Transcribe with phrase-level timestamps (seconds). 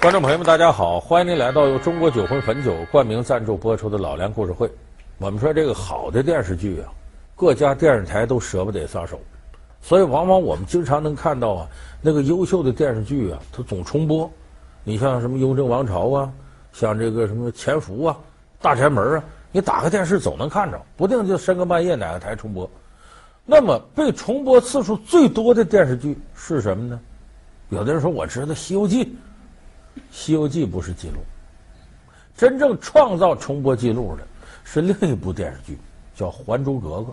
[0.00, 1.00] 观众朋友们，大家好！
[1.00, 4.68] 欢迎您来到由中国酒魂汾酒冠名赞助播出的《老梁故事会》。
[5.18, 6.86] 我们说这个好的电视剧啊，
[7.34, 9.20] 各家电视台都舍不得撒手，
[9.82, 11.68] 所以往往我们经常能看到啊，
[12.00, 14.30] 那个优秀的电视剧啊，它总重播。
[14.84, 16.32] 你像什么《雍正王朝》啊，
[16.72, 18.16] 像这个什么《潜伏》啊，
[18.62, 22.70] 《大宅门》啊，你打开电视总能看着，不定就深更半夜哪个台重播。
[23.44, 27.00] 那么被重播次数最多的电视剧是什么呢？
[27.70, 29.04] 有的人说我知道《西游记》。
[30.10, 31.20] 《西游记》不是记录，
[32.36, 34.22] 真正创造重播记录的
[34.64, 35.78] 是另一部电视剧，
[36.14, 37.02] 叫《还珠格格》。《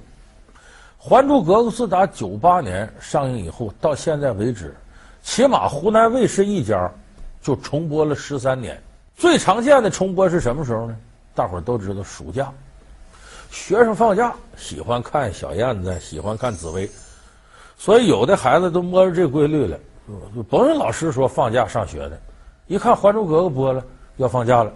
[0.98, 4.76] 还珠格格》自打九八年上映以后到现在为止，
[5.22, 6.92] 起码湖南卫视一家
[7.42, 8.82] 就重播了十三年。
[9.16, 10.98] 最常见的重播是什么时候呢？
[11.34, 12.52] 大伙儿都知道，暑假，
[13.52, 16.90] 学生放假喜欢看小燕子，喜欢看紫薇，
[17.78, 19.80] 所以有的孩子都摸着这规律了，
[20.50, 22.20] 甭人老师说放假上学的。
[22.68, 23.84] 一看《还珠格格》播了，
[24.18, 24.72] 要放假了；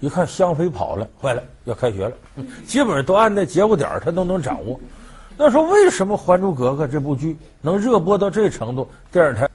[0.00, 2.12] 一看香妃跑了，坏了，要开学了。
[2.66, 4.80] 基本上都按那节骨点，他都能掌握。
[5.36, 8.88] 那说为什么《还珠格格》这部剧能热播到这程度？
[9.12, 9.48] 电视台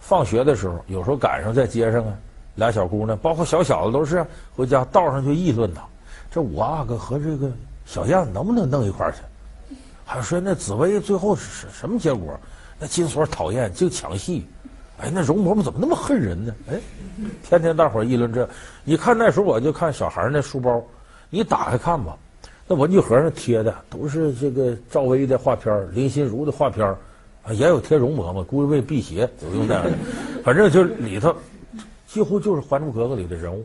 [0.00, 2.12] 放学的时候，有时候赶上在街上啊，
[2.56, 5.82] 俩小姑娘，包括小小子都是回家道上就议论他：
[6.32, 7.48] 这五阿哥和这个
[7.86, 9.76] 小燕能不能弄一块去？
[10.04, 12.36] 还说那紫薇最后是什么结果？
[12.80, 14.44] 那金锁讨厌，净抢戏。
[15.00, 16.54] 哎，那容嬷嬷怎么那么恨人呢？
[16.70, 16.80] 哎，
[17.44, 18.48] 天天大伙儿议论这。
[18.82, 20.82] 你看那时候我就看小孩那书包，
[21.30, 22.16] 你打开看吧，
[22.66, 26.84] 那文具盒上贴的都是这个赵薇的画片林心如的画片
[27.44, 29.92] 啊，也有贴容嬷嬷，估计为辟邪有用那样的。
[30.42, 31.32] 反正就里头
[32.08, 33.64] 几乎就是《还珠格格》里的人物。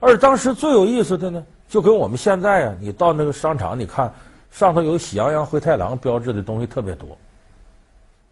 [0.00, 4.12] 而当时最有意思的呢，就跟我们现在啊，你到那个商场，你看
[4.50, 7.16] 上头有喜羊羊、灰太狼标志的东西特别多，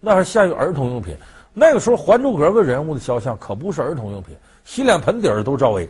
[0.01, 1.17] 那还限于儿童用品。
[1.53, 5.89] 那个时候，《还珠格格》人物的肖像可不是儿童用品，洗脸盆底儿都赵薇。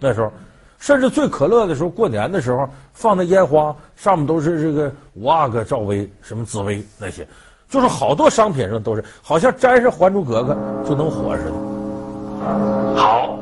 [0.00, 0.32] 那时候，
[0.78, 7.26] 甚至最可乐的时候，过年的时候放的烟花上面都是这个五阿哥赵薇、什么紫薇那些，
[7.68, 10.56] 就是好多商品上都是，好像沾上《还珠格格》
[10.88, 12.96] 就能火似的。
[12.96, 13.38] 好，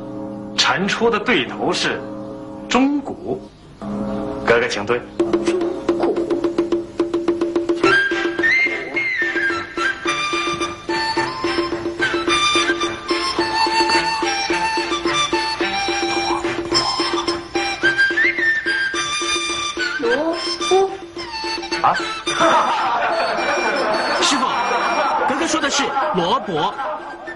[0.56, 2.00] 蟾蜍的对头是
[2.69, 3.41] 钟鼓，
[4.47, 5.00] 格格请对。
[21.84, 21.97] 啊！
[24.22, 24.47] 师傅，
[25.28, 25.83] 格格说的是
[26.15, 26.75] 罗伯，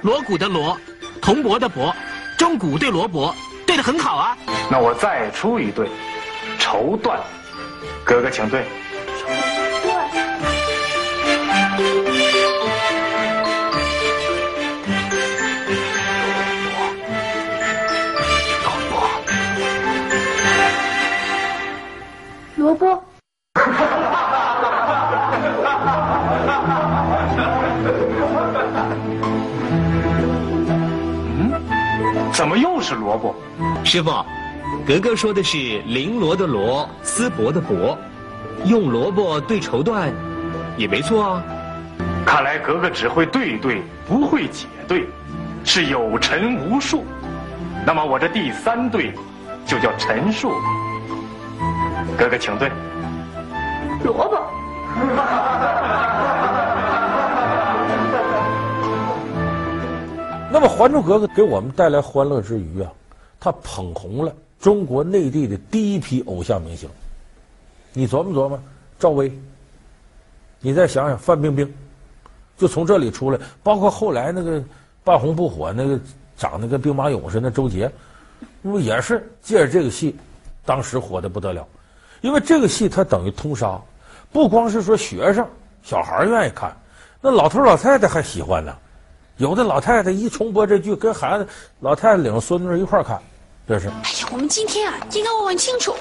[0.03, 0.77] 锣鼓的锣，
[1.21, 1.93] 铜鈸的鈸，
[2.39, 3.35] 钟鼓对罗帛，
[3.67, 4.37] 对的很好啊。
[4.71, 5.89] 那我再出一对，
[6.59, 7.19] 绸缎，
[8.05, 8.65] 格格请对。
[33.89, 34.11] 师傅，
[34.87, 37.97] 格格说的是绫罗的罗，丝帛的帛，
[38.67, 40.13] 用萝卜对绸缎，
[40.77, 41.43] 也没错啊。
[42.27, 45.07] 看来格格只会对对，不会解对，
[45.65, 47.03] 是有陈无数。
[47.87, 49.15] 那么我这第三对，
[49.65, 50.53] 就叫陈述。
[52.19, 52.71] 格格请对。
[54.05, 54.39] 萝卜。
[60.53, 62.91] 那么，《还珠格格》给我们带来欢乐之余啊，
[63.41, 66.89] 他捧红了中国内地的第一批偶像明星。
[67.93, 68.61] 你琢磨琢磨，
[68.99, 69.33] 赵薇，
[70.61, 71.73] 你再想想范冰冰，
[72.57, 73.39] 就从这里出来。
[73.63, 74.63] 包括后来那个
[75.05, 75.99] 半红不火、那个
[76.37, 77.91] 长得跟兵马俑似的周杰，
[78.63, 80.17] 不也是借着这个戏，
[80.65, 81.67] 当时火的不得了。
[82.21, 83.81] 因为这个戏它等于通杀，
[84.33, 85.47] 不光是说学生
[85.83, 86.77] 小孩愿意看，
[87.21, 88.77] 那老头老太太还喜欢呢。
[89.37, 91.47] 有的老太太一重播这剧，跟孩子、
[91.79, 93.23] 老太太领着孙女一块看，
[93.69, 93.89] 这是。
[93.89, 95.95] 哎呀，我们今天啊，应该问问清楚，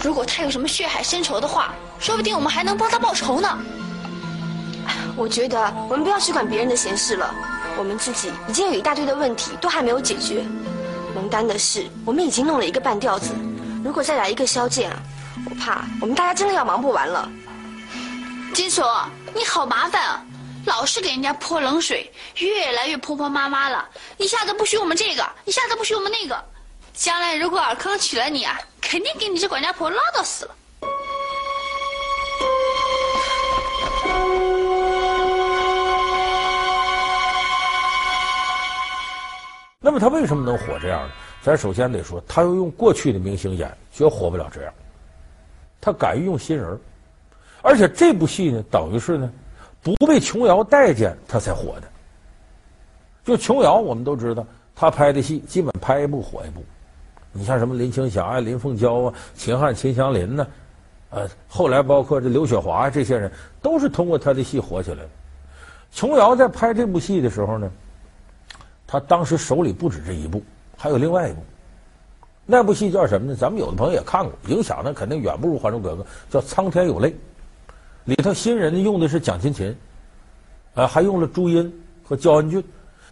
[0.00, 3.58] 如果他有什么血海深仇的话，说不定我们还能帮他报仇呢。
[5.16, 5.60] 我觉得
[5.90, 7.34] 我们不要去管别人的闲事了，
[7.76, 10.44] 我们自己已经有一大堆的问题都还没有解决。
[11.12, 13.34] 蒙丹的事，我们已经弄了一个半吊子，
[13.84, 15.02] 如果再来一个萧剑啊，
[15.50, 17.28] 我怕我们大家真的要忙不完了。
[18.54, 19.04] 金锁，
[19.34, 20.24] 你好麻烦啊。
[20.66, 23.88] 老是给人家泼冷水，越来越婆婆妈妈了。
[24.18, 26.44] 一下子不许我们这个，一下子不许我们那个。
[26.98, 30.54] 将来如果尔康娶了你啊，肯定给你这管家婆唠叨死了。
[39.78, 41.14] 那么他为什么能火这样呢？
[41.40, 44.74] 咱首先得说，他要用过去的明星演，绝火不了这样。
[45.80, 46.76] 他敢于用新人，
[47.62, 49.32] 而且这部戏呢，等于是呢，
[49.84, 51.88] 不被琼瑶待见，他才火的。
[53.24, 54.44] 就琼瑶，我们都知道，
[54.74, 56.64] 他拍的戏基本拍一部火一部。
[57.32, 60.46] 你像什么林青霞啊、林凤娇啊、秦汉、秦祥林呢？
[61.10, 63.30] 呃，后来包括这刘雪华这些人，
[63.62, 65.08] 都是通过他的戏火起来的。
[65.90, 67.70] 琼瑶在拍这部戏的时候呢，
[68.86, 70.42] 他当时手里不止这一部，
[70.76, 71.42] 还有另外一部。
[72.44, 73.34] 那部戏叫什么呢？
[73.34, 77.10] 咱们有的朋友也看过，影响呢肯定远不如《还珠格格》，叫《苍天有泪》。
[78.04, 79.74] 里头新人用的是蒋勤勤，
[80.74, 81.72] 啊，还用了朱茵
[82.02, 82.62] 和焦恩俊。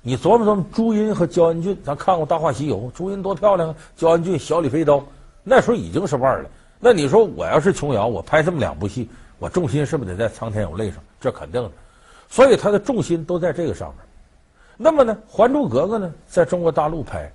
[0.06, 3.74] 你琢磨琢磨，朱茵和焦恩俊，咱看过《大话西游》，朱茵多漂亮啊！
[3.96, 5.04] 焦恩俊小李飞刀，
[5.42, 6.50] 那时候已经是腕儿了。
[6.78, 9.10] 那你说我要是琼瑶，我拍这么两部戏，
[9.40, 11.02] 我重心是不是得在《苍天有泪》上？
[11.20, 11.72] 这肯定的。
[12.28, 13.96] 所以他的重心都在这个上面。
[14.76, 17.28] 那么呢，《还珠格格》呢，在中国大陆拍，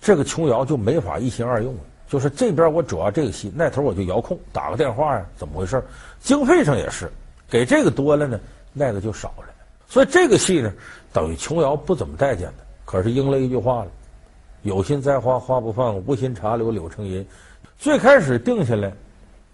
[0.00, 1.80] 这个琼瑶就没法一心二用了。
[2.08, 5.84] 就是这边我主要这个戏，那头我就遥控打个电话呀，怎么回事？
[6.20, 7.12] 经费上也是，
[7.50, 8.40] 给这个多了呢，
[8.72, 9.44] 那个就少了。
[9.88, 10.72] 所以这个戏呢。
[11.10, 13.86] 等于琼瑶不怎么待见他，可是应了一句话了
[14.62, 17.26] ：“有心栽花花不放，无心插柳柳成荫。”
[17.78, 18.92] 最开始定下来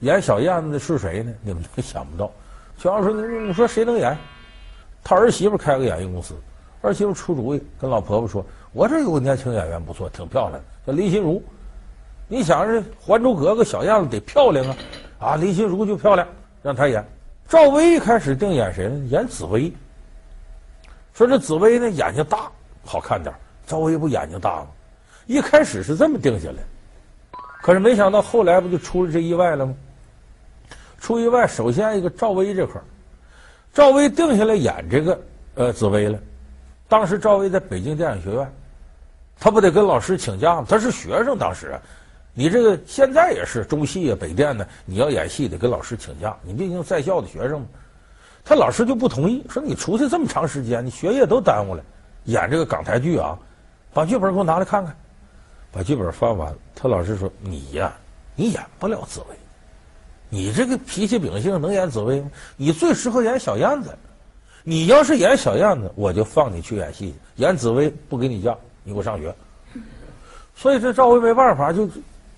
[0.01, 1.33] 演小燕子的是谁呢？
[1.43, 2.31] 你们都想不到。
[2.77, 3.13] 琼瑶说
[3.47, 4.19] ：“你说谁能演？”
[5.05, 6.35] 他儿媳妇开个演艺公司，
[6.83, 8.45] 儿媳妇出主意，跟老婆婆说
[8.75, 11.41] ：“我这有个年轻演员不错，挺漂亮，叫林心如。
[12.27, 14.77] 你想这《还珠格格》小燕子得漂亮啊，
[15.21, 16.27] 啊，林心如就漂亮，
[16.65, 17.03] 让她演。”
[17.49, 19.07] 赵薇一开始定演谁呢？
[19.09, 19.73] 演紫薇。
[21.15, 22.51] 说这紫薇呢，眼睛大，
[22.85, 23.33] 好看点，
[23.67, 24.67] 赵薇不眼睛大吗？
[25.27, 26.57] 一开始是这么定下来，
[27.63, 29.75] 可是没想到后来不就出了这意外了吗？
[30.99, 32.85] 出意外，首先一个赵薇这块儿，
[33.73, 35.21] 赵薇定下来演这个
[35.55, 36.19] 呃紫薇了。
[36.89, 38.53] 当时赵薇在北京电影学院，
[39.39, 40.67] 她不得跟老师请假吗？
[40.69, 41.79] 她是学生，当时，
[42.33, 47.67] 你这个现在也是中戏啊、北电呢，你要演戏得跟老师请假，你毕竟在校的学生嘛。
[48.45, 51.83] 他老师就不同意，说你出去这么长时间，你学业都耽误了。
[52.25, 53.39] 演这个港台剧啊，
[53.93, 54.95] 把剧本给我拿来看看。
[55.73, 57.93] 把剧本翻完，他老师说：“你呀，
[58.37, 59.37] 你演不了紫薇，
[60.29, 62.31] 你这个脾气秉性能演紫薇吗？
[62.57, 63.97] 你最适合演小燕子。
[64.63, 69.35] 你要是演小燕子，我就放你去演戏；演紫薇不给你假，你给我上学。”
[70.55, 71.89] 所以这赵薇没办法，就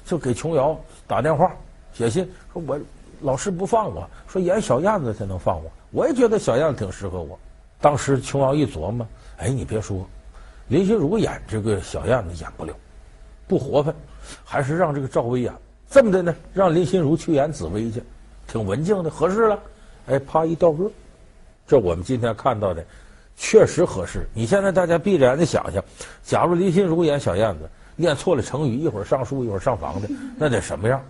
[0.04, 1.52] 就给琼瑶打电话
[1.92, 2.78] 写信说：“我
[3.20, 7.38] 老师不放我，说演小燕子才能放我。”我也觉得小燕子挺适合我。
[7.80, 9.06] 当时琼瑶一琢磨，
[9.38, 10.06] 哎，你别说，
[10.68, 12.74] 林心如演这个小燕子演不了，
[13.48, 13.94] 不活泛，
[14.44, 15.50] 还是让这个赵薇演。
[15.88, 18.02] 这么的呢，让林心如去演紫薇去，
[18.46, 19.58] 挺文静的，合适了。
[20.08, 20.90] 哎，啪一掉个，
[21.66, 22.84] 这我们今天看到的，
[23.38, 24.28] 确实合适。
[24.34, 25.82] 你现在大家闭着眼睛想想，
[26.22, 27.66] 假如林心如演小燕子，
[27.96, 31.02] 念错了成语，一会儿上树，一会儿上房的，那得什么样？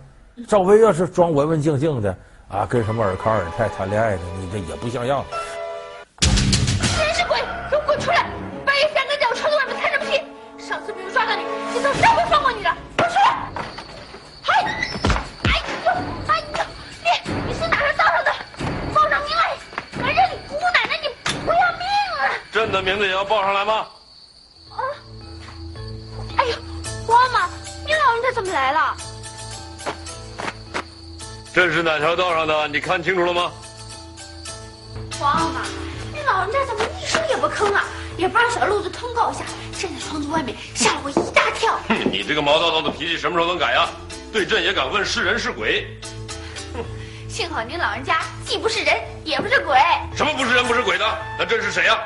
[0.47, 2.17] 赵薇要是装文文静静的。
[2.49, 5.23] 啊，跟什么尔康尔泰谈恋爱的，你这也不像样。
[6.21, 8.25] 是人是鬼，给我滚出来！
[8.65, 10.23] 半夜三更在我窗子外面看什么戏？
[10.57, 12.73] 上次没有抓到你，这次绝不会放过你的！
[12.97, 13.35] 滚出来！
[14.41, 14.63] 嗨！
[15.43, 15.91] 哎呦，
[16.27, 16.63] 哎呦，
[17.03, 18.31] 你你是哪儿道上的？
[18.93, 19.57] 报上名来！
[20.01, 21.09] 反正你姑姑奶奶，你
[21.43, 21.83] 不要命
[22.15, 22.31] 了！
[22.53, 23.85] 朕的名字也要报上来吗？
[24.71, 24.79] 啊！
[26.37, 26.55] 哎呦，
[27.05, 27.49] 皇阿玛，
[27.85, 28.95] 你老人家怎么来了？
[31.57, 32.67] 这是哪条道上的？
[32.67, 33.51] 你看清楚了吗？
[35.19, 35.61] 皇阿玛，
[36.13, 37.83] 你老人家怎么一声也不吭啊？
[38.15, 39.43] 也不让小路子通告一下，
[39.75, 41.79] 站在窗子外面吓了我一大跳。
[41.87, 43.89] 哼，你这个毛躁躁的脾气什么时候能改呀？
[44.31, 45.87] 对朕也敢问是人是鬼？
[46.75, 46.85] 哼，
[47.27, 49.79] 幸好您老人家既不是人，也不是鬼。
[50.15, 51.17] 什么不是人不是鬼的？
[51.39, 51.97] 那朕是谁呀？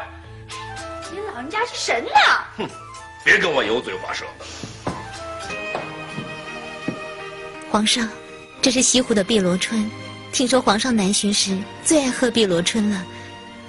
[1.12, 2.46] 您老人家是神呐。
[2.56, 2.70] 哼，
[3.26, 4.24] 别跟我油嘴滑舌。
[7.70, 8.08] 皇上。
[8.62, 9.90] 这是西湖的碧螺春，
[10.32, 13.04] 听说皇上南巡时最爱喝碧螺春了。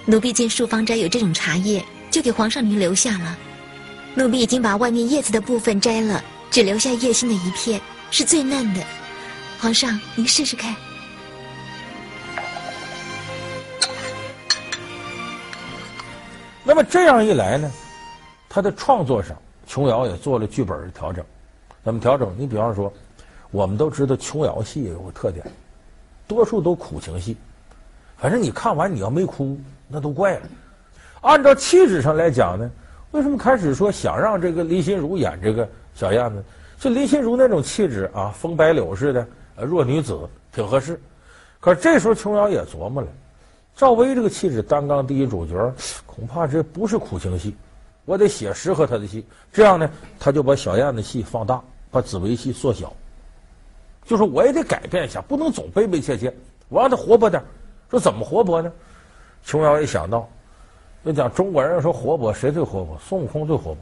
[0.04, 3.38] 奴婢见漱芳斋有这种茶叶，就给皇上您留下了。
[4.14, 7.80] 奴婢已经把外面叶子的部分摘了，只留下叶心的一片，
[8.10, 8.82] 是最嫩的。
[9.58, 10.76] 皇上，您试试看。
[16.62, 17.72] 那么这样一来呢，
[18.46, 19.34] 他的创作上，
[19.66, 21.24] 琼瑶也做了剧本的调整。
[21.82, 22.30] 怎么调整？
[22.38, 22.92] 你比方说。
[23.52, 25.44] 我们都知道琼瑶戏有个特点，
[26.26, 27.36] 多数都苦情戏。
[28.16, 30.48] 反正你看完你要没哭，那都怪了。
[31.20, 32.70] 按照气质上来讲呢，
[33.10, 36.42] 为什么开始说想让这个林心如演这个小燕子？
[36.80, 40.18] 就林心如那种气质啊，风白柳似的，弱女子
[40.50, 40.98] 挺合适。
[41.60, 43.08] 可这时候琼瑶也琢磨了，
[43.76, 45.72] 赵薇这个气质担纲第一主角，
[46.06, 47.54] 恐怕这不是苦情戏，
[48.06, 49.24] 我得写适合她的戏。
[49.52, 52.92] 这样呢，他就把小燕子戏放大，把紫薇戏缩小。
[54.04, 56.34] 就说我也得改变一下，不能总悲悲切切，
[56.68, 57.42] 我让他活泼点。
[57.90, 58.72] 说怎么活泼呢？
[59.44, 60.28] 琼瑶一想到，
[61.04, 62.98] 就讲中国人说活泼，谁最活泼？
[62.98, 63.76] 孙悟空最活泼。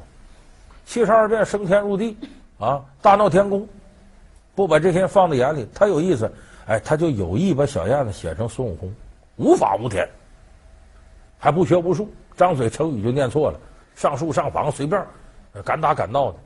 [0.84, 2.16] 七十二变升天入地，
[2.58, 3.66] 啊，大闹天宫，
[4.54, 6.30] 不把这些放在眼里，他有意思。
[6.66, 8.94] 哎，他就有意把小燕子写成孙悟空，
[9.36, 10.08] 无法无天，
[11.38, 13.58] 还不学无术，张嘴成语就念错了，
[13.96, 15.04] 上树上房随便，
[15.64, 16.38] 敢打敢闹的，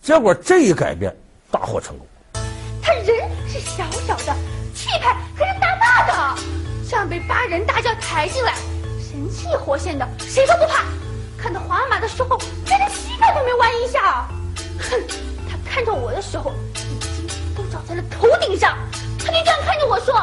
[0.00, 1.16] 结果这一改变
[1.50, 2.06] 大获成功。
[3.76, 4.34] 小小的，
[4.74, 6.38] 气派可是大大的，
[6.82, 8.54] 像被八人大轿抬进来，
[8.98, 10.84] 神气活现的，谁都不怕。
[11.36, 14.26] 看到皇阿玛的时候，连个膝盖都没弯一下。
[14.80, 14.98] 哼，
[15.46, 18.78] 他看着我的时候，眼睛都长在了头顶上。
[19.18, 20.14] 他就这样看着我说：“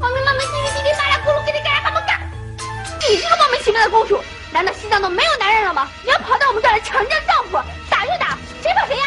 [0.00, 2.20] 妈咪妈咪，叽里叽里，巴拉咕噜，给你干啥干嘛干？
[3.08, 4.20] 你这个莫名其妙的公主，
[4.50, 5.88] 难道西藏都没有男人了吗？
[6.02, 7.56] 你要跑到我们这儿来抢人家丈夫，
[7.88, 9.04] 打就打，谁怕谁呀？”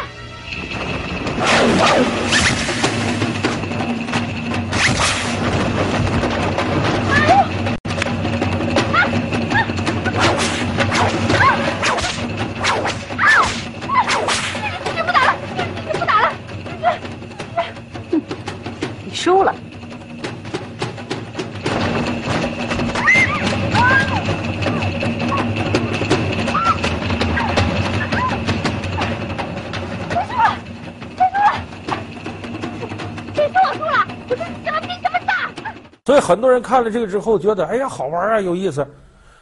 [36.30, 38.88] 很多人看了这个之后，觉得哎呀好玩啊，有意思。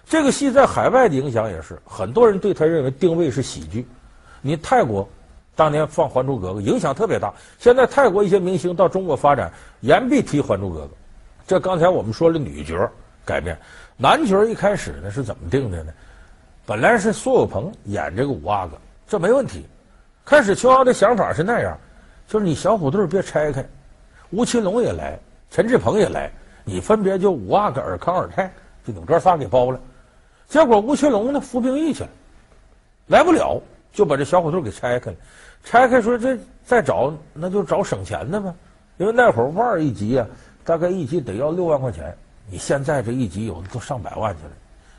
[0.06, 3.86] 这个戏在海外的影响也是，很多人对他认为定位是喜剧。
[4.42, 5.06] 你泰国。
[5.54, 9.52] 当年放《还珠格格》影响特别大，现在泰国一些明星到中国发展，
[9.82, 10.86] 言必提《还珠格格》。
[11.48, 12.90] 这刚才我们说了女角
[13.26, 13.60] 改变，
[13.98, 15.92] 男角一开始呢是怎么定的呢？
[16.64, 18.78] 本来是苏有朋演这个五阿哥，
[19.08, 19.66] 这没问题。
[20.24, 21.76] 开始琼瑶的想法是那样，
[22.28, 23.68] 就是你小虎队别拆开，
[24.30, 26.32] 吴奇隆也来，陈志朋也来，
[26.70, 28.46] 你分别就五阿哥、尔康、尔泰，
[28.86, 29.80] 就你们哥仨给包了。
[30.50, 32.10] 结果吴奇隆呢服兵役去了，
[33.08, 33.62] 来不了，
[33.94, 35.18] 就把这小虎队给拆开了。
[35.64, 38.54] 拆开说这再找那就找省钱的吧，
[38.98, 40.28] 因为那会儿腕儿一集啊，
[40.66, 42.14] 大概一集得要六万块钱。
[42.50, 44.52] 你现在这一集有的都上百万去了，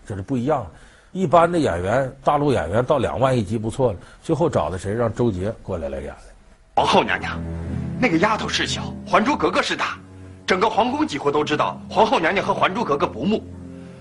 [0.06, 0.70] 这是不一样的。
[1.12, 3.98] 一般的演员，大陆演员到两万一集不错了。
[4.22, 4.92] 最后找的谁？
[4.92, 6.22] 让周杰过来来演的。
[6.76, 7.38] 皇后娘娘，
[8.00, 9.98] 那个丫头是小，《还珠格格》是大，
[10.48, 13.46] 整个皇宫几乎都知道皇后娘娘和《还珠格格》不睦。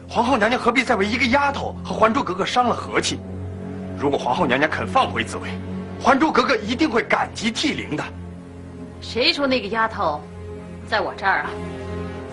[0.07, 3.19] 皇后娘娘何必再为一个丫头和《还珠格格》伤了和气？
[3.99, 5.49] 如果皇后娘娘肯放回紫薇。
[6.01, 8.03] 《还珠格格》一定会感激涕零的。
[9.01, 10.21] 谁说那个丫头
[10.87, 11.49] 在我这儿啊？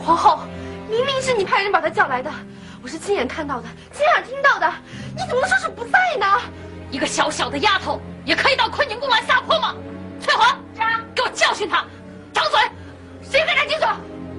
[0.00, 0.38] 皇后，
[0.88, 2.30] 明明是你派人把她叫来的，
[2.84, 4.72] 我是亲眼看到的，亲耳听到的，
[5.16, 6.26] 你怎么能说是不在呢？
[6.88, 9.74] 一个小小的丫头也可以到坤宁宫来撒泼吗？
[10.20, 11.84] 翠华，是啊，给我教训她，
[12.32, 12.60] 掌嘴！
[13.34, 13.88] 谁给她金嘴？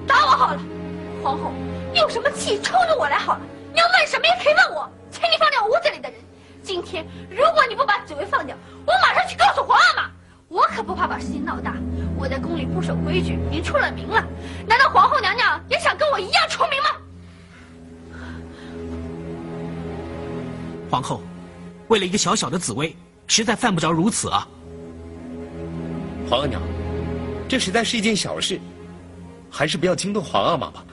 [0.06, 0.60] 打我好了。
[1.22, 1.52] 皇后，
[1.92, 3.40] 你有什么气冲着我来好了，
[3.74, 6.18] 你要问什么也可以问我，请你放掉屋子里的人。
[6.62, 10.10] 今天如果你不把紫薇放掉，我马上去告诉皇阿玛。
[10.48, 11.74] 我可不怕把事情闹大。
[12.16, 14.26] 我在宫里不守规矩，已经出了名了。
[14.66, 16.88] 难道皇后娘娘也想跟我一样出名吗？
[20.90, 21.20] 皇后，
[21.88, 24.48] 为了一个小小的紫薇，实在犯不着如此啊。
[26.30, 26.62] 皇额娘，
[27.46, 28.58] 这实在是一件小事，
[29.56, 30.84] 还是不要惊动皇阿玛吧。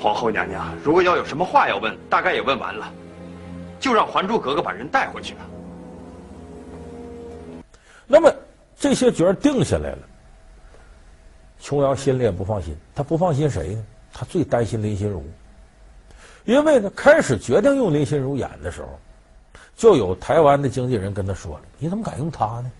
[0.00, 2.90] 皇后娘娘，如果要有什么话要问，大概也问完了。
[3.78, 5.40] 就让《还珠格格》把人带回去吧。
[8.06, 8.34] 那么
[8.78, 9.98] 这些角儿定下来了，
[11.60, 12.74] 琼瑶心里也不放心。
[12.94, 13.84] 她不放心谁呢？
[14.10, 15.22] 她最担心林心如，
[16.46, 18.88] 因为呢，开始决定用林心如演的时候，
[19.76, 22.70] 就有台湾的经纪人跟她说了：“你怎么敢用她呢？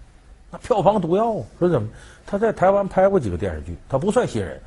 [0.54, 1.42] 那票房毒药啊！
[1.58, 1.88] 说怎么？
[2.24, 4.60] 他在台湾拍过几个电视剧，他不算新人，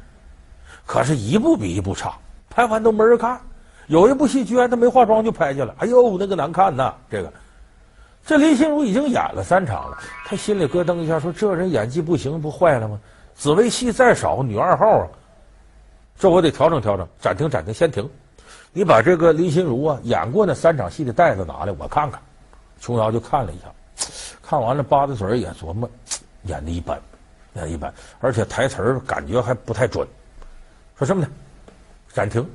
[0.86, 2.14] 可是一部比一部差，
[2.50, 3.40] 拍完都没人看。”
[3.88, 6.94] 有一部戏居然他没化妆就拍去了，哎呦，那个难看呐！
[7.10, 7.32] 这个，
[8.26, 13.00] 这林心如已经演了三场了，他心里咯噔一下，说这人演技不行，不坏了吗？
[13.34, 15.08] 紫薇戏再少，女二号啊，
[16.20, 17.08] 这我得调整调整。
[17.18, 18.10] 暂停暂停，先停。
[18.74, 22.20] 你把这个林心如啊演过那三场戏的带子拿来，我看看。
[22.82, 23.68] 琼瑶就看了一下，
[24.48, 25.90] 看完了吧嗒嘴也琢磨，
[26.44, 26.98] 演的一般，
[27.56, 30.08] 演的一般，而且台词感觉还不太准。
[30.98, 31.28] 说什么呢？
[32.14, 32.50] 暂停。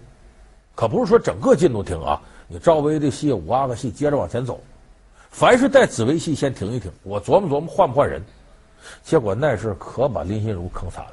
[0.75, 2.18] 可不是说整个进度停啊！
[2.49, 4.58] 你赵薇的戏、五阿哥戏接着往前走，
[5.30, 8.22] 凡是带紫薇戏先停一停，我琢磨琢磨换不换人。
[9.02, 11.12] 结果那事可把林心如坑惨了。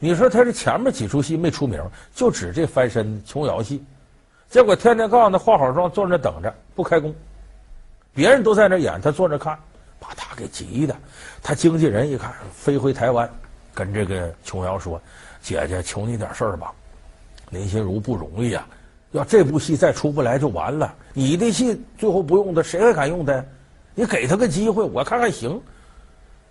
[0.00, 1.80] 你说他这前面几出戏没出名，
[2.12, 3.80] 就指这翻身琼瑶戏，
[4.50, 7.14] 结果天天告诉他化好妆坐那等着不开工，
[8.14, 9.58] 别人都在那演，他坐那看，
[9.98, 10.94] 把他给急的。
[11.42, 13.28] 他经纪人一看，飞回台湾，
[13.72, 15.00] 跟这个琼瑶说
[15.42, 16.72] ：“姐姐，求你点事儿吧，
[17.50, 18.66] 林心如不容易啊，
[19.12, 20.94] 要这部戏再出不来就完了。
[21.14, 23.44] 你的戏最后不用他，谁还敢用他？
[23.94, 25.60] 你给他个机会，我看看行。”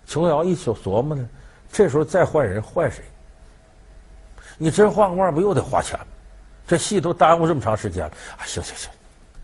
[0.04, 1.28] 琼瑶一宿琢磨呢，
[1.72, 3.04] 这时候再换人换谁？
[4.58, 6.06] 你真换个腕，不又得花钱吗？
[6.66, 8.10] 这戏都耽误这么长时间了。
[8.36, 8.90] 啊，行行行，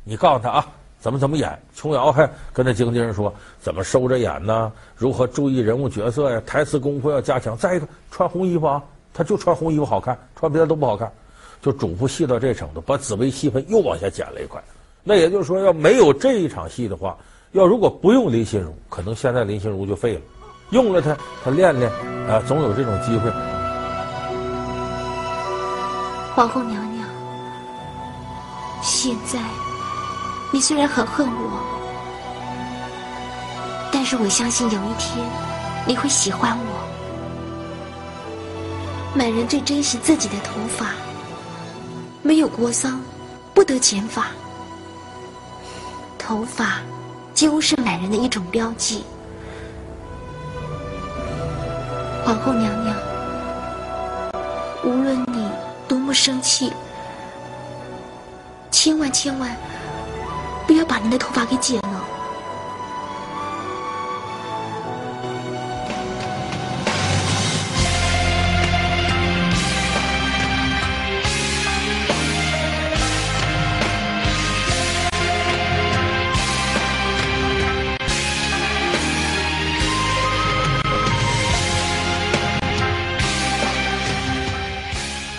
[0.02, 1.58] 你告诉他啊，怎么怎么演。
[1.74, 4.72] 琼瑶 还跟他经纪人说，怎么收着演呢？
[4.96, 6.42] 如何注意人物角色呀？
[6.46, 7.56] 台词功夫要加强。
[7.56, 8.82] 再一个，穿红衣服啊，
[9.14, 11.10] 他就穿红衣服好看，穿别的都不好看。
[11.60, 14.62] 就嘱咐戏到这程度，把紫薇戏份又往下减了一块。
[15.02, 17.16] 那也就是说，要没有这一场戏的话，
[17.52, 20.20] 要如果不用林心如，可能现在林心如就废了。
[20.70, 21.90] 用了他，他练练，
[22.28, 23.30] 啊，总有这种机会。
[26.34, 27.08] 皇后娘娘，
[28.82, 29.40] 现在
[30.50, 31.60] 你虽然很恨我，
[33.92, 35.24] 但是我相信有一天
[35.86, 36.88] 你会喜欢我。
[39.14, 40.92] 满人最珍惜自己的头发，
[42.22, 43.00] 没有国丧，
[43.52, 44.28] 不得剪发。
[46.18, 46.80] 头发
[47.34, 49.04] 几乎是满人的一种标记。
[52.24, 52.96] 皇后娘娘，
[54.84, 55.48] 无论你
[55.86, 56.72] 多么生气，
[58.70, 59.56] 千万千万
[60.68, 62.04] 不要把您的头发给剪了。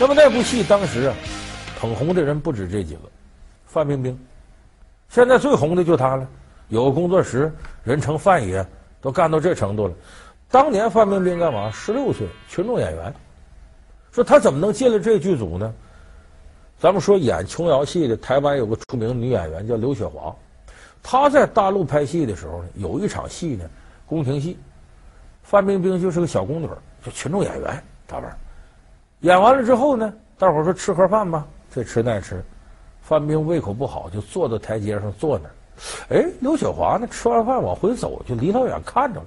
[0.01, 1.15] 那么那部戏当时啊，
[1.79, 3.01] 捧红的人不止这几个，
[3.67, 4.17] 范冰冰，
[5.09, 6.27] 现在最红的就他了。
[6.69, 7.51] 有个工作室，
[7.83, 8.65] 人称范爷，
[9.01, 9.93] 都干到这程度了。
[10.51, 11.69] 当年范冰冰干嘛？
[11.71, 13.13] 十六岁，群众演员。
[14.11, 15.73] 说他怎么能进了这剧组呢？
[16.79, 20.33] 咱们说演琼瑶戏的台湾有个出名女演员叫刘雪华，
[21.03, 23.65] 她在大陆拍戏的时候呢，有一场戏呢，
[24.05, 24.57] 宫廷戏，
[25.43, 26.69] 范冰冰就是个小宫女，
[27.03, 28.37] 就群众演员，大腕儿。
[29.21, 32.43] 演完了之后呢，大伙儿说吃盒饭吧，这吃那吃，
[33.09, 35.51] 范冰胃口不好，就坐到台阶上坐那儿。
[36.09, 39.25] 哎，刘雪华呢，吃完饭往回走，就离老远看着了。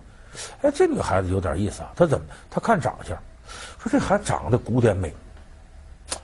[0.61, 2.27] 哎，这女孩子有点意思啊，她怎么？
[2.49, 3.19] 她看长相，
[3.81, 5.13] 说这孩子长得古典美，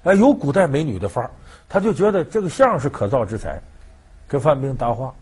[0.04, 1.30] 哎，有古代美女的范儿，
[1.68, 3.60] 她就觉得这个相是可造之材，
[4.28, 5.12] 跟范冰搭话，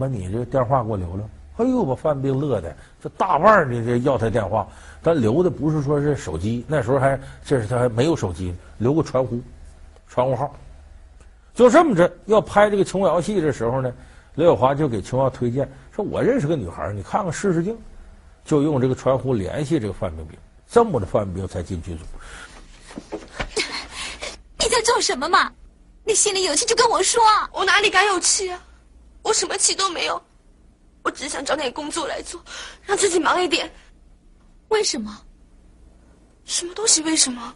[0.00, 1.28] 把你这电话给我留了。
[1.58, 4.66] 哎呦，把范冰乐的，这大腕儿的这要他电话，
[5.02, 9.38] 但留的不是说是手机，那时候还这是他还没有手机，留个传呼，
[10.08, 10.50] 传呼号。
[11.54, 13.94] 就这么着，要拍这个琼瑶戏的时候呢，
[14.34, 17.78] 刘晓华就给琼瑶推荐，说我认识个女孩，你看看试试镜，
[18.44, 20.36] 就用这个传呼联系这个范冰冰，
[20.68, 22.04] 这么着范冰冰才进剧组。
[24.58, 25.52] 你在做什么嘛？
[26.04, 27.22] 你心里有气就跟我说。
[27.52, 28.60] 我哪里敢有气啊？
[29.22, 30.20] 我什么气都没有。
[31.02, 32.42] 我只想找点工作来做，
[32.84, 33.70] 让自己忙一点。
[34.68, 35.16] 为什么？
[36.44, 37.00] 什么东西？
[37.02, 37.54] 为什么？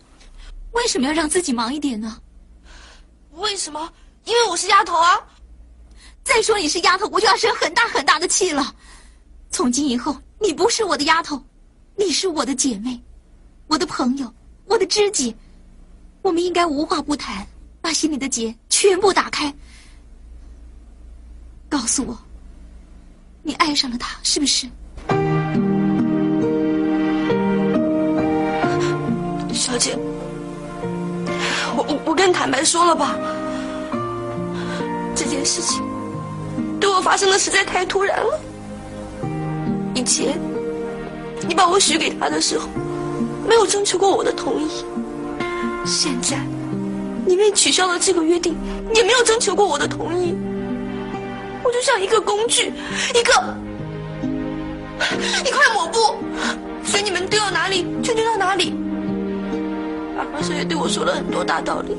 [0.72, 2.16] 为什么要让自己忙一点呢？
[3.38, 3.90] 为什么？
[4.24, 5.18] 因为我是丫头啊！
[6.22, 8.74] 再说你是丫头，我就要生很大很大的气了。
[9.50, 11.42] 从今以后，你不是我的丫头，
[11.96, 13.00] 你是我的姐妹，
[13.66, 14.32] 我的朋友，
[14.66, 15.34] 我的知己。
[16.20, 17.46] 我们应该无话不谈，
[17.80, 19.54] 把心里的结全部打开。
[21.68, 22.18] 告诉我。
[23.42, 24.66] 你爱上了他，是不是？
[29.54, 29.98] 小姐，
[31.78, 33.14] 我我我跟你坦白说了吧，
[35.14, 35.80] 这件事情
[36.80, 38.40] 对我发生的实在太突然了。
[39.94, 40.36] 以前
[41.46, 42.66] 你把我许给他的时候，
[43.48, 44.66] 没有征求过我的同意；
[45.86, 46.36] 现在
[47.24, 48.56] 你为取消了这个约定，
[48.92, 50.36] 也没有征求过我的同意。
[51.62, 52.72] 我就像一个工具，
[53.14, 53.56] 一个
[55.44, 56.16] 一块抹布，
[56.84, 58.74] 随你们丢到哪里就丢到哪里。
[60.18, 61.96] 阿华师也对我说了很多大道理，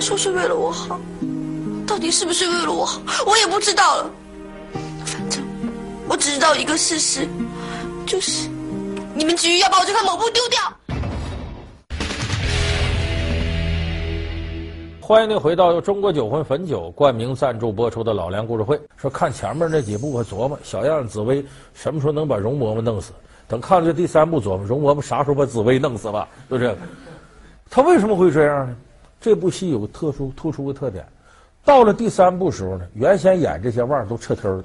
[0.00, 0.98] 说是为了我好，
[1.86, 4.10] 到底是不是为了我好，我也不知道了。
[5.04, 5.44] 反正
[6.08, 7.24] 我只知道一个事实，
[8.04, 8.48] 就是
[9.14, 10.60] 你们急于要把我这块抹布丢掉。
[15.00, 18.76] 欢迎您回到由中国酒魂汾酒冠名赞助播出的老梁故事会。
[18.96, 23.12] 说看前面那几部，我琢磨小样紫薇什么时候能把容嬷嬷弄死？
[23.46, 26.28] 等看了这第三部，琢磨容嬷嬷啥时候把紫薇弄死吧？
[26.50, 26.78] 就这个，
[27.70, 28.76] 他为什么会这样呢？
[29.20, 31.04] 这部戏有个特殊突出的特点，
[31.64, 34.62] 到了第三部时候呢，原先演这些腕儿都撤退了，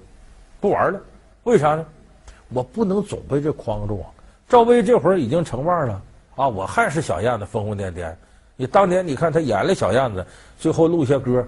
[0.60, 1.00] 不玩了。
[1.44, 1.86] 为啥呢？
[2.50, 4.12] 我不能总被这框住啊！
[4.48, 6.02] 赵薇这会儿已经成腕了
[6.36, 8.14] 啊，我还是小燕子疯疯癫癫。
[8.58, 10.24] 你当年你看她演了小燕子，
[10.60, 11.44] 最后录下歌，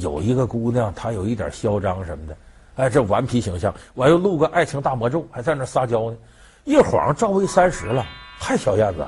[0.00, 2.36] 有一个姑娘她有一点嚣张什么的，
[2.76, 3.72] 哎，这顽皮形象。
[3.94, 6.16] 我又录个爱情大魔咒，还在那撒娇呢。
[6.64, 8.04] 一晃赵薇三十了，
[8.38, 9.06] 还小燕子，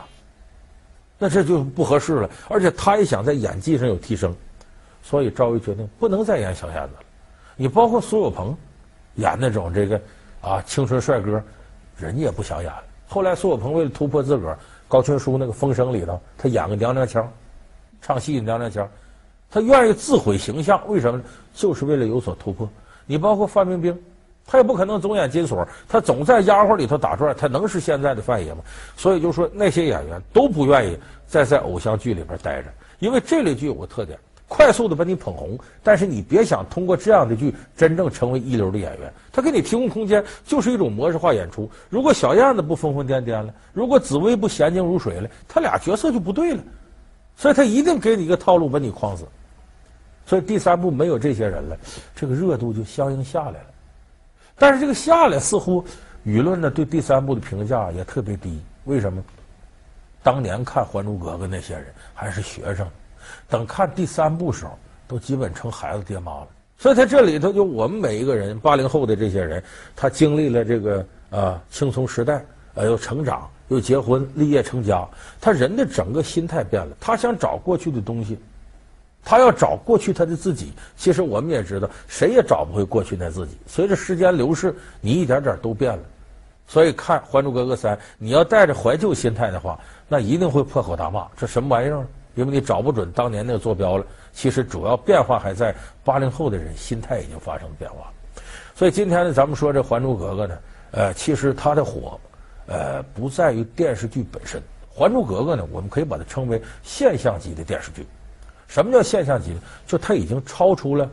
[1.23, 2.29] 那这就不合适了。
[2.49, 4.35] 而且他也想在演技上有提升，
[5.01, 7.01] 所以赵薇决定不能再演小燕子了。
[7.55, 8.57] 你包括苏有朋
[9.15, 10.01] 演那种这个。
[10.41, 11.41] 啊，青春帅哥，
[11.97, 12.83] 人家也不想演了。
[13.07, 14.59] 后来苏有朋为了突破自个儿，
[14.89, 17.33] 高群书那个《风声》里头，他演个娘娘腔，
[18.01, 18.91] 唱戏娘娘腔，
[19.49, 21.23] 他愿意自毁形象，为什么？
[21.55, 22.69] 就是为了有所突破。
[23.07, 23.97] 你包括范冰冰，
[24.47, 28.61] 他也不可能总演金锁，他总在丫鬟里头打转，他能是现在的范爷吗？
[28.97, 34.19] 所以就说那些演员都不愿意再在偶像剧里边待着，因为这类剧有个特点。
[34.49, 39.11] 快速的把你捧红，但是你别想通过这样的剧真正成为一流的演员。
[39.33, 41.71] 他给你提供空间，就是一种模式化演出。
[41.89, 46.63] 如果小燕子不疯疯癫癫了，如果紫薇不娴静如水了，他俩角色就不对了。
[47.35, 49.25] 所以他一定给你一个套路，把你框死。
[50.27, 51.75] 所以第三部没有这些人了，
[52.15, 53.67] 这个热度就相应下来了。
[54.59, 55.85] 但是这个下来，似乎
[56.25, 58.61] 舆论呢对第三部的评价也特别低。
[58.85, 59.23] 为什么？
[60.23, 62.87] 当年看《还珠格格》那些人还是学生。
[63.49, 66.49] 等看第三部时候，都基本成孩子爹妈了。
[66.79, 69.63] 所以，他这里头就我们每一个人，八零后的这些人，
[69.95, 75.09] 他经历了这个啊青葱时代，呃，又成长，又结婚，立业成家，
[75.41, 76.97] 他人的整个心态变了。
[77.01, 78.39] 他想找过去的东西，
[79.25, 80.73] 他要找过去他的自己。
[80.97, 83.57] 其实我们也知道，谁也找不回过去那自己。
[83.67, 86.03] 随着时间流逝，你一点点都变了。
[86.67, 92.07] 所以看《还珠格格三》，你要带着怀旧心态的话，那一定会破口大骂：这什么玩意儿？
[92.35, 98.11] 因为你找不准当年那个坐标了，其实主要变化还在八零后的人心态已经发生变化，
[98.75, 100.59] 所以今天呢，咱们说这《还珠格格》呢，
[100.93, 102.19] 呃，其实它的火，
[102.65, 104.59] 呃，不在于电视剧本身，
[104.89, 108.07] 《还珠格格》呢，我们可以把它称为现象级的电视剧。
[108.73, 109.61] 什么叫现象级呢？
[109.87, 111.07] 就它已经超出了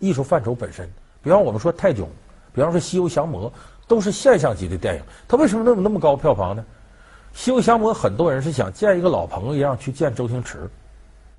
[0.00, 0.90] 艺术范畴本身。
[1.22, 2.08] 比方我们说泰囧，
[2.52, 3.48] 比方说《西游降魔》，
[3.86, 5.02] 都是现象级的电影。
[5.28, 6.64] 它为什么那么那么高票房呢？
[7.38, 10.68] 《西游降魔》很多人是想见一个老朋友一样去见周星驰，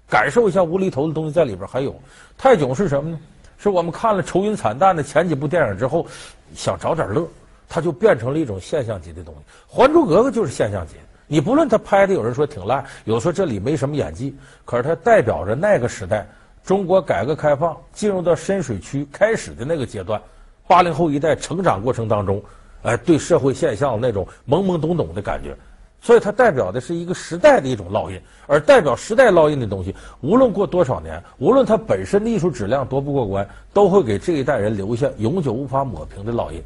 [0.10, 1.68] 感受一下无厘头的东西在里边。
[1.68, 1.94] 还有
[2.38, 3.20] 泰囧是什么呢？
[3.58, 6.08] 是我们看了愁云惨淡的前几部电影之后，
[6.56, 7.28] 想找点乐，
[7.68, 9.40] 它就变成了一种现象级的东西。
[9.68, 10.94] 《还珠格格》就是现象级，
[11.30, 16.26] 你不论他拍的，有人说挺烂，有说这里没什么演技，可是它代表着那个时代
[16.64, 20.22] 中国改革开放进入到深水区开始的那个阶段，
[20.68, 22.42] 八零后一代成长过程当中，
[22.84, 25.54] 哎，对社会现象那种懵懵懂懂的感觉。
[26.00, 36.64] 所以它代表的是一个时代的一种烙印，而代表时代烙印的东西，无论过多少年，无论它本身的艺术质量多不过关，都会给这一代人留下永久无法抹平的烙印。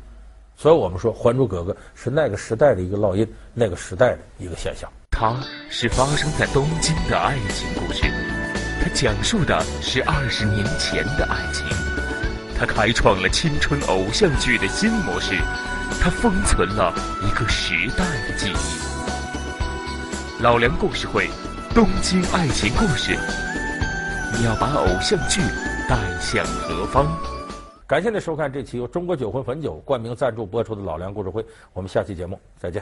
[0.61, 4.87] 所以我们说，《还珠格格》是那个时代的一个烙印，那个时代的一个现象。
[5.09, 5.35] 它
[5.71, 8.03] 是发生在东京的爱情故事，
[8.79, 11.65] 它讲述的是二十年前的爱情，
[12.59, 15.33] 它开创了青春偶像剧的新模式，
[15.99, 16.93] 它封存了
[17.23, 20.43] 一个时代的记忆。
[20.43, 21.27] 老梁故事会，
[21.73, 23.17] 东京爱情故事，
[24.37, 25.41] 你要把偶像剧
[25.89, 27.07] 带向何方？
[27.91, 32.81] 感谢您收看这期由中国酒会汾酒冠名赞助播出的老梁故事会我们下期节目再见。